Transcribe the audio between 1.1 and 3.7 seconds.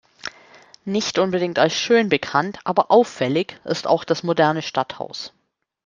unbedingt als schön bekannt, aber auffällig